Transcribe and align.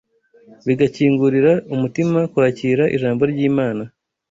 Bigakingurira 0.65 1.51
umutima 1.75 2.19
kwakira 2.31 2.83
ijambo 2.95 3.21
ry’Imana, 3.31 3.83